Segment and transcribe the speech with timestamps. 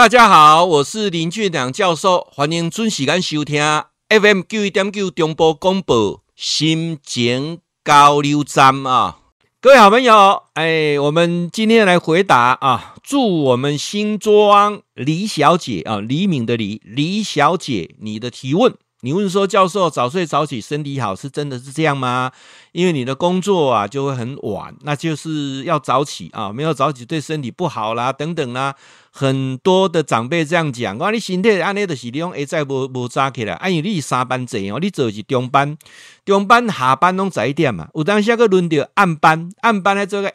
[0.00, 3.62] 大家好，我是林俊良教授，欢迎准时间收听
[4.08, 9.18] FM 九一点九中波广播心情交流站啊！
[9.60, 18.74] 各位好朋友，哎，我们今天来回答啊，祝我们新庄李小姐啊，李敏的李，李小姐，你的提问。
[19.02, 22.30] 你问说，教授早睡早起身体好是真的是这样吗？
[22.72, 28.74] 因为你的工作啊就会很晚，那就是要早起啊，没有早起对身体不好啦，等等啦。
[29.12, 35.76] 很多的长辈这样讲，我你身体安尼就是你用一再无无早起来，哎，因为你三班制哦，你做是中班，
[36.24, 40.34] 中班下班拢十一点嘛，有当时个轮到暗班，暗班来做个下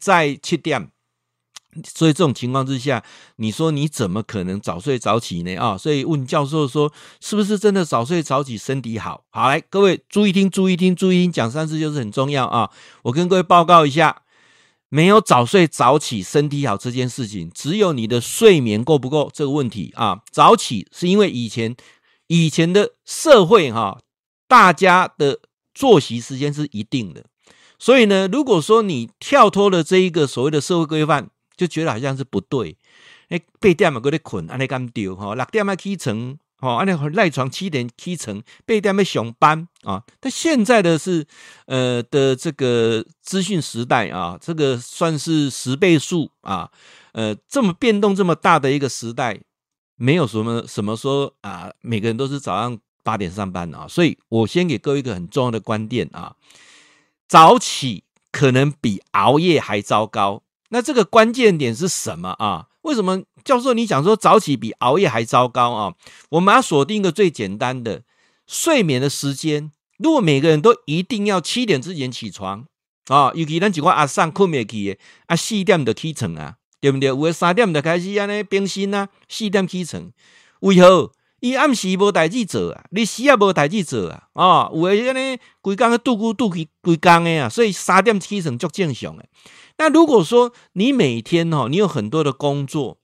[0.00, 0.88] 再七点。
[1.86, 3.02] 所以这种情况之下，
[3.36, 5.56] 你说你怎么可能早睡早起呢？
[5.56, 9.24] 啊，所以问教授说，是不是真的早睡早起身体好？
[9.30, 12.70] 好，来各位注意听，注意听，注意听，讲三次就是很重要啊！
[13.02, 14.22] 我跟各位报告一下，
[14.88, 20.20] 没有早睡早起身体好这件事情，只有你的睡眠够不够这个问题啊。
[20.30, 21.74] 早起是因为以前
[22.28, 23.98] 以前的社会哈，
[24.46, 25.40] 大家的
[25.74, 27.24] 作息时间是一定的，
[27.78, 32.76] 所以呢，如果说你跳脱了这一个所谓的社会规范，就觉得好像是不对，
[33.28, 35.34] 哎，八点嘛，搁咧困，安尼敢对吼？
[35.34, 40.02] 六点要起床，吼，安尼赖床七点起床，八点要上班啊。
[40.18, 41.26] 但现在的是，
[41.66, 46.70] 呃的这个资讯时代啊，这个算是十倍数啊，
[47.12, 49.40] 呃，这么变动这么大的一个时代，
[49.96, 53.86] 没有什么什么说啊，每个人都是早上八点上班啊。
[53.88, 56.34] 所以我先给各位一个很重要的观点啊，
[57.28, 60.43] 早起可能比熬夜还糟糕。
[60.74, 62.66] 那这个关键点是什么啊？
[62.82, 65.94] 为什么教授你讲说早起比熬夜还糟糕啊？
[66.30, 68.02] 我们要锁定一个最简单的
[68.48, 69.70] 睡眠的时间。
[69.98, 72.66] 如果每个人都一定要七点之前起床
[73.06, 77.06] 啊，尤其咱几个阿上困没起的啊，四点就起床啊，对不对？
[77.10, 80.10] 有的三点就开始安尼冰心啊，四点起床，
[80.58, 81.12] 为何？
[81.44, 89.28] 伊暗时无代志做啊，你时也无代志做啊，哦，有的安尼规工度过度去规工的啊，所以三点起床足正常诶。
[89.76, 92.96] 那如果说你每天哈，你有很多的工作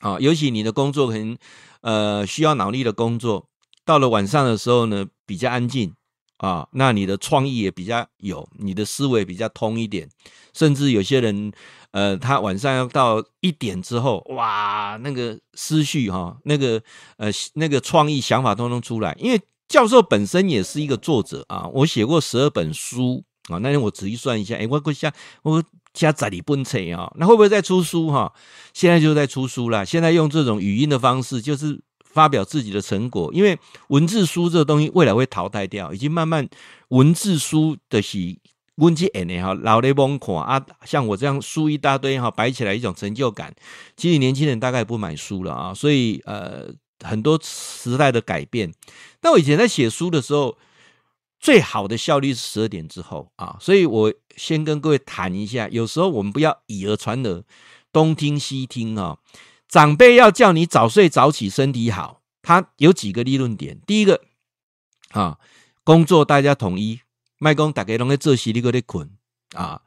[0.00, 1.38] 啊，尤其你的工作可能
[1.82, 3.48] 呃需要脑力的工作，
[3.84, 5.94] 到了晚上的时候呢，比较安静
[6.38, 10.08] 啊，那你的创意也比较有，你的思维比较通一点，
[10.52, 11.52] 甚至有些人
[11.92, 16.82] 呃，他晚上要到一点之后，哇，那个思绪哈，那个
[17.16, 25.12] 呃那个创意想法通通出来，因为教授本身也是一个作者啊，我写过十二本书啊，那天我仔细算一下，哎，我过下
[25.44, 25.62] 我。
[25.94, 28.32] 加在你不扯啊，那会不会再出书哈？
[28.72, 29.84] 现在就在出书了。
[29.84, 33.30] 现在用这种语音的方式，就是发表自己的成果。
[33.34, 36.48] 因为文字书这个东西未来会淘汰掉，已经慢慢
[36.88, 38.18] 文字书的是
[38.76, 40.66] 温级 N 哈，老雷崩垮啊。
[40.84, 43.54] 像我这样书一大堆哈，摆起来一种成就感。
[43.96, 46.68] 其实年轻人大概不买书了啊，所以呃，
[47.00, 48.72] 很多时代的改变。
[49.20, 50.56] 但我以前在写书的时候。
[51.44, 55.68] 最好的效率是十二点之后啊，所以我先跟各位谈一下。
[55.72, 57.42] 有时候我们不要以讹传讹，
[57.92, 59.18] 东听西听啊。
[59.66, 63.80] 长辈要叫你早睡早起，身体好，他有几个立论点。
[63.84, 64.22] 第一个
[65.10, 65.40] 啊，
[65.82, 67.00] 工作大家统一，
[67.42, 69.10] 麦工大家拢在做事，你个在困
[69.56, 69.82] 啊。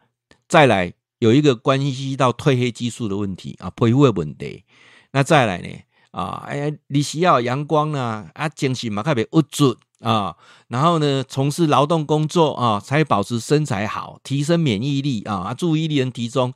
[0.46, 4.66] 再来有一个关系到褪黑激素的问题啊，皮肤的问题。
[5.14, 5.70] 那再来呢
[6.12, 9.78] 啊，哎呀，你需要阳光啊，啊，精神嘛特别郁卒。
[10.02, 10.36] 啊，
[10.68, 16.54] 然后呢，从事劳动工作啊，才保持身材好，提升免疫力啊，注意力能集中，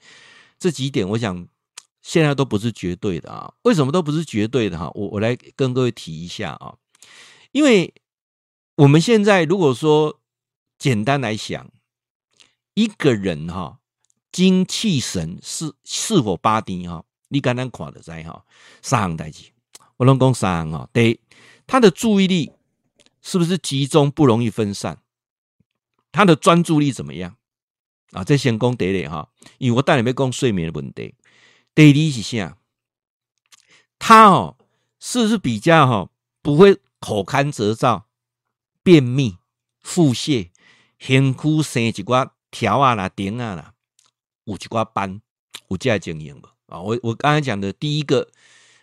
[0.60, 1.48] 这几点我想
[2.02, 3.54] 现在都不是绝对的啊。
[3.62, 4.92] 为什么都不是绝对的哈？
[4.94, 6.76] 我我来跟各位提一下啊，
[7.54, 7.94] 因为
[8.76, 10.20] 我们现在如果说
[10.80, 11.70] 简单来想，
[12.74, 13.80] 一个人哈
[14.32, 18.44] 精气神是是否八丁哈，你刚刚看的在哈，
[18.82, 19.52] 三行代志，
[19.98, 21.20] 我拢讲三行哈，第一，
[21.68, 22.54] 他的注意力。
[23.22, 25.02] 是不是集中不容易分散？
[26.10, 27.36] 他的专注力怎么样
[28.12, 28.24] 啊？
[28.24, 31.14] 这先讲第一哈，因为我带你们讲睡眠的问题。
[31.76, 32.58] 第二是啥？
[34.00, 34.58] 他哦，
[35.02, 36.10] 是不是比较哈
[36.42, 38.04] 不会口干舌燥、
[38.84, 39.38] 便秘、
[39.82, 40.50] 腹泻、
[41.00, 43.74] 胸腔生一寡条啊啦、顶啊啦，
[44.44, 45.22] 有一寡斑，
[45.70, 46.48] 有这经验不？
[46.68, 48.30] 啊，我我刚才讲的第一个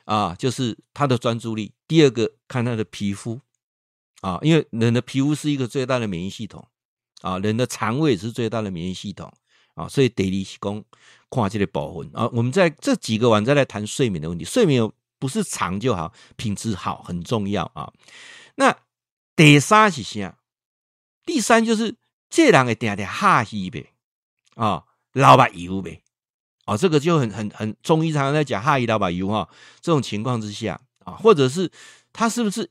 [0.04, 3.40] 啊，就是他的专注力；第二个看他的皮肤。
[4.22, 6.66] 啊，因为人的皮肤是一个最大的免疫系统，
[7.20, 9.30] 啊，人的肠胃是最大的免疫系统，
[9.74, 10.82] 啊，所以得力是讲
[11.28, 12.26] 跨界的保护啊。
[12.32, 17.92] 我们在这几个晚再来谈睡眠的问题，睡眠不是长就好，品质好很重要啊。
[18.56, 18.76] 那
[19.36, 20.38] 第三是啥？
[21.26, 21.94] 第三就是
[22.36, 23.94] 这人会定定哈气呗，
[24.56, 24.84] 啊，
[25.14, 26.02] 老把油呗，
[26.66, 29.48] 啊，这个就很很很中医常常在讲哈伊老把油哈，
[29.80, 31.72] 这种情况之下啊，或者是
[32.12, 32.70] 他是不是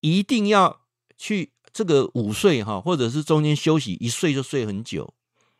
[0.00, 0.82] 一定要
[1.16, 5.14] 去这个午睡哈，或者是中间休息一睡就睡很久，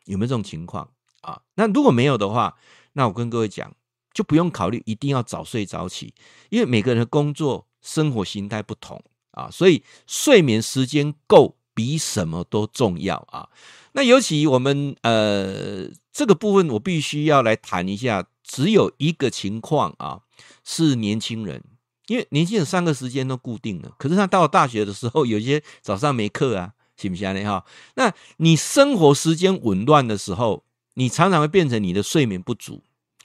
[0.05, 1.41] 有没有这种情况啊？
[1.55, 2.55] 那如果没有的话，
[2.93, 3.75] 那我跟各位讲，
[4.13, 6.13] 就不用考虑一定要早睡早起，
[6.51, 13.49] 因为每个人的工作生活形态不同啊，所以睡眠时间够比什么都重要啊。
[13.91, 18.25] 那尤其我们呃这个部分，我必须要来谈一下。
[18.49, 20.21] 只有一个情况啊，
[20.63, 21.61] 是年轻人，
[22.05, 23.93] 因为年轻人上课时间都固定了。
[23.99, 27.43] 可是他到了大学的时候，有些早上没课啊，行不行呢？
[27.43, 27.65] 哈，
[27.95, 30.63] 那你生活时间紊乱的时候，
[30.93, 32.83] 你常常会变成你的睡眠不足。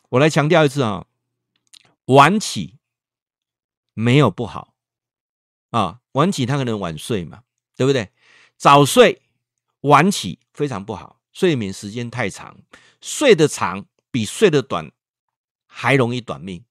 [0.08, 1.06] 我来强调一次啊，
[2.06, 2.78] 晚起
[3.94, 4.74] 没有不好
[5.70, 7.42] 啊，晚起他可能晚睡嘛，
[7.76, 8.08] 对不对？
[8.62, 9.20] 早睡。
[9.80, 12.58] 晚起非常不好，睡眠时间太长，
[13.00, 14.92] 睡得长比睡得短
[15.66, 16.62] 还容易短命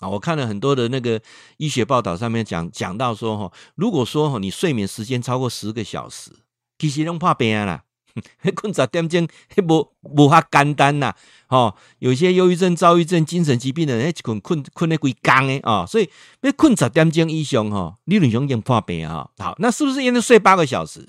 [0.00, 0.08] 啊！
[0.08, 1.22] 我看了很多的那个
[1.58, 6.32] 医学报道，上面讲讲到说哈，如果说哈你睡眠时间超过十个小时，
[6.76, 7.84] 其实拢怕病啦，
[8.56, 11.14] 困十点钟，无无哈简单呐！
[11.46, 15.86] 哦，有些忧郁症、躁郁症、精神疾病的人，一困困困了规工诶啊！
[15.86, 16.10] 所以
[16.40, 19.30] 要困十点钟以上哈，理论上已经怕病啊！
[19.38, 21.08] 好，那是不是应该睡八个小时？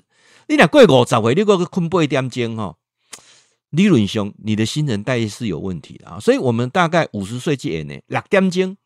[0.50, 2.74] 你俩过五十岁，你个困八点钟哈，
[3.70, 8.76] 理论上你的新陈代谢是有问题的啊，所以我们大概五十岁之前呢，六点钟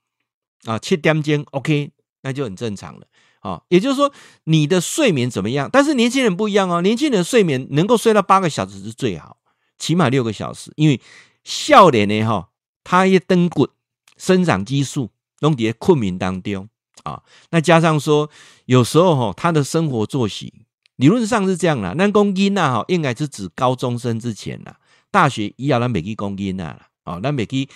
[0.67, 1.91] 啊，七点钟，OK，
[2.21, 3.07] 那就很正常了
[3.41, 3.63] 啊。
[3.71, 4.13] 也就是说，
[4.45, 5.71] 你的睡眠怎么样？
[5.73, 9.39] 但是年轻人不一样哦，年轻人睡眠能够睡到八个小时是最好，
[9.79, 11.01] 起码六个小时，因为
[11.45, 12.51] 笑脸呢哈，
[12.85, 13.67] 他一登滚，
[14.19, 15.09] 生长激素
[15.41, 16.69] 弄在困眠当中
[17.05, 18.29] 啊，那加上说
[18.67, 20.53] 有时候哈，他的生活作息。
[20.97, 24.77] 理论上是这样啦，那公斤呐哈，应该是指高中生之前啦，
[25.11, 27.69] 大学医药那每个公斤呐啦，哦，那每个，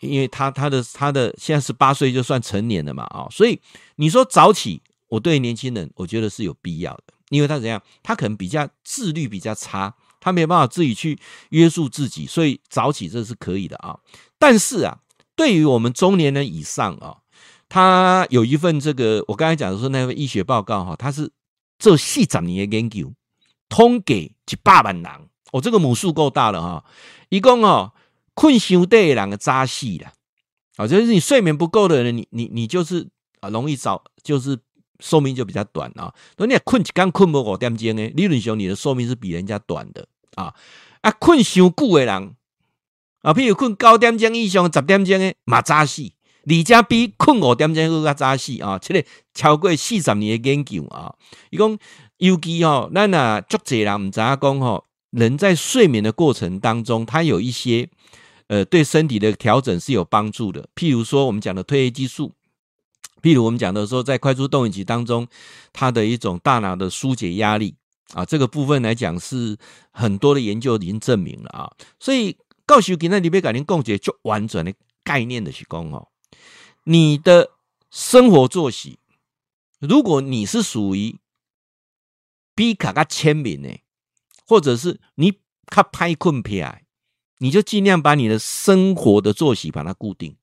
[0.00, 3.58] 因为他他的他的现在十八岁就算成年了嘛，哦，所以
[3.96, 11.18] 你说早起，我对年轻人我觉得是有必要的，因为他怎样，他可能比较自律比较差，他没有办法自己去
[11.48, 13.98] 约束自己，所以早起这是可以的啊。
[14.38, 14.98] 但是啊，
[15.34, 17.16] 对于我们中年人以上啊，
[17.66, 21.32] 他有一份这个我刚才讲的说那份医学报告哈，他是。
[21.78, 23.12] 做四十年的研究，
[23.68, 25.12] 统计一百万人，
[25.52, 26.84] 哦，这个母数够大了哈。
[27.28, 27.92] 一共哦，
[28.34, 30.12] 困伤短的人个早死啦，
[30.76, 33.08] 啊，就是你睡眠不够的人，你你你就是
[33.40, 34.58] 啊，容易早，就是
[35.00, 36.12] 寿命就比较短啊。
[36.36, 40.54] 那你困一刚困不五点钟诶，理论上你的寿命是比人家短的啊。
[41.02, 42.34] 啊，困伤久的人
[43.22, 46.10] 啊，譬如困九点钟以上、十点钟的，嘛早死。
[46.48, 48.78] 而且比困五点钟更加早死啊！
[48.78, 49.04] 这个
[49.34, 51.14] 超过四十年的研究啊，
[51.50, 51.78] 伊讲
[52.18, 57.88] 尤其吼，咱啊足侪人毋知影讲吼，人在睡眠的过程当中，他有一些
[58.46, 60.68] 呃对身体的调整是有帮助的。
[60.74, 62.32] 譬如说，我们讲的褪黑激素，
[63.20, 65.26] 譬如我们讲的说，在快速动眼期当中，
[65.72, 67.74] 它的一种大脑的疏解压力
[68.14, 69.56] 啊，这个部分来讲是
[69.90, 71.70] 很多的研究已经证明了啊。
[72.00, 74.72] 所以，告诉今天你别改天共解就完整的
[75.04, 76.08] 概念的去讲哦。
[76.84, 77.50] 你的
[77.90, 78.98] 生活作息，
[79.78, 81.18] 如果你是属于
[82.54, 83.78] 比较浅眠的，
[84.46, 85.34] 或者是你
[85.66, 86.86] 卡拍困起来，
[87.38, 90.36] 你就尽量把你的生活的作息把它固定，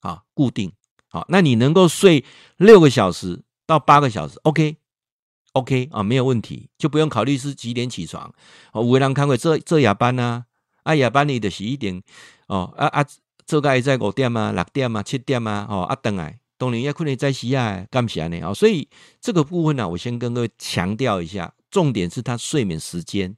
[0.00, 0.72] 啊，固定，
[1.08, 2.24] 好，那你能够睡
[2.56, 8.34] 六个小时到八个小时，OK，OK 啊，没有问题，就不用考虑是几点起床。
[8.72, 10.46] 哦，有的人看过做做夜班啊，
[10.82, 12.02] 啊夜班你的十一点，
[12.46, 13.06] 哦啊啊。
[13.48, 18.38] 做个在五点啊、六点啊、七点啊，哦啊，等来当然也可能在西啊，干啥呢？
[18.42, 18.86] 哦，所以
[19.22, 23.34] 这个部分呢、啊，我先跟各位强调一下，重点是他睡眠时间。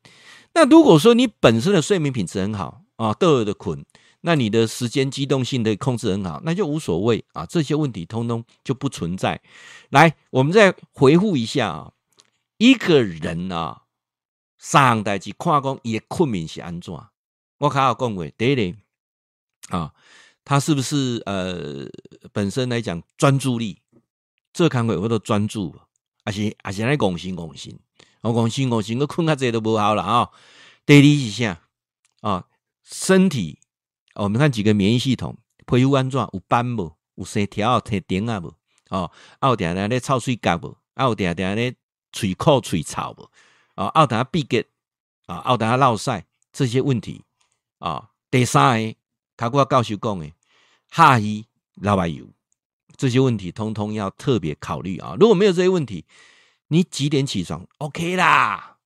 [0.52, 3.85] 那如果说你本身的睡眠品质很好啊，都有的困，
[4.23, 9.40] 那你的时间机动性的控制很好，那就无所谓啊，这些问题通通就不存在。
[9.90, 11.93] 来，我们再回顾一下啊，
[12.59, 13.83] 一个人啊，
[14.59, 16.93] 三代志看讲伊的困眠是安怎？
[17.59, 18.76] 我刚刚讲过，第一点。
[19.70, 19.92] 啊，
[20.44, 21.88] 他是不是呃
[22.32, 23.80] 本身来讲专注力，
[24.52, 25.74] 这看会有多专注，
[26.24, 27.78] 而且而且来讲心讲心，
[28.22, 30.28] 我讲心讲心，我困啊这都不好了啊。
[30.84, 31.60] 第二是啥
[32.20, 32.46] 啊，
[32.82, 33.60] 身体，
[34.16, 36.92] 我们看几个免疫系统，皮肤安怎有斑不？
[37.14, 38.52] 有线条铁钉啊不？
[38.88, 40.76] 哦，奥点点咧臭水干不？
[40.94, 41.76] 奥点点咧
[42.10, 43.30] 嘴口嘴臭不？
[43.76, 44.66] 啊，奥点闭结
[45.26, 47.22] 啊，奥点落晒这些问题
[47.78, 48.10] 啊。
[48.32, 48.66] 第三。
[48.70, 49.00] 他
[49.49, 50.35] 过要告诉讲诶，
[50.90, 52.26] 哈伊老板有
[52.97, 55.16] 这些问题，通通要特别考虑啊！
[55.18, 56.04] 如果没有这些问题，
[56.68, 58.76] 你几点起床？OK 啦，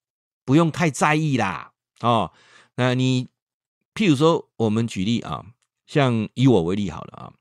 [0.44, 1.72] 不用太在意啦。
[2.00, 2.32] 哦，
[2.76, 3.28] 那你
[3.94, 5.44] 譬如说，我们举例啊，
[5.86, 7.32] 像以我为例好了啊，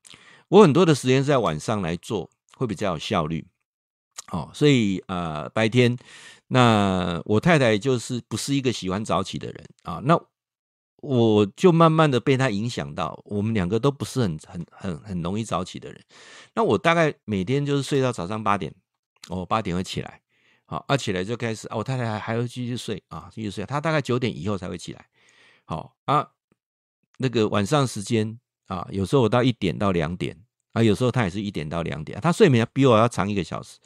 [0.48, 3.46] 我很多的时间是在晚上来做，会比较有效率。
[4.32, 5.96] 哦，所以呃，白天
[6.48, 10.20] 那我太太就是不是一个喜欢早起的人啊，那
[11.03, 16.01] 我就慢慢的被他影响到，我们两个都不是很很很很容易早起的人。
[16.55, 18.74] 那我大概每天就是睡到早上八点，
[19.27, 20.22] 哦，八点会起来，
[20.63, 25.05] 好，啊起来就开始，啊，我太太还还会继续睡啊，继续睡，她大概九点以后才会起来，
[25.65, 26.25] 好啊，
[27.17, 30.39] 那个晚上时间啊，有时候我到一点到两点
[30.72, 33.77] 啊，有时候她也是一点到两点，她睡眠比我要长一个小时。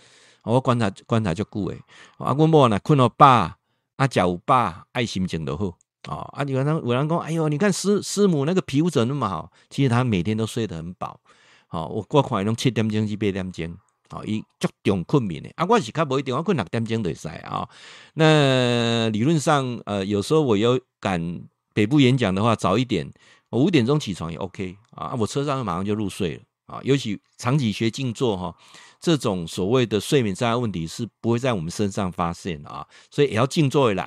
[0.43, 1.81] 我观察观察就久诶，
[2.19, 3.57] 啊，我某呢困了饱，
[3.95, 6.27] 啊，脚有饱，爱心情都好啊。
[6.33, 9.51] 啊，有人有人讲，哎呦，你看师师母那个皮肤怎么那么好？
[9.69, 11.19] 其实他每天都睡得很饱。
[11.67, 13.77] 好，我过看伊拢七点钟至八点钟，
[14.09, 15.49] 好，伊足重困眠的。
[15.55, 17.67] 啊，我是较无一定，我困六点钟就会使啊。
[18.13, 21.41] 那理论上，呃，有时候我要赶
[21.73, 23.11] 北部演讲的话，早一点，
[23.49, 25.15] 我五点钟起床也 OK 啊。
[25.19, 26.79] 我车上马上就入睡了啊。
[26.83, 28.55] 尤其长期学静坐哈。
[28.99, 34.03] 这种所谓的睡眠障碍问题是不会在我们身上发现啊，所以也要静坐的人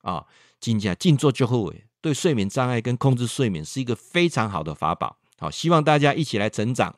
[0.00, 0.24] 啊，
[0.60, 5.16] 静下静坐就会对睡眠障碍跟控制睡眠是一个非常好的法宝。
[5.38, 6.94] 好，希望大家一起来成长。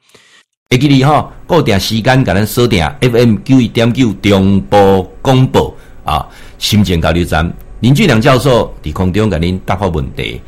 [0.71, 6.26] 会记得哈，固定时间给咱锁定 FM 九一点九中波广播啊，
[6.59, 10.40] 心情交流站林俊良教授在空中给您答复问题。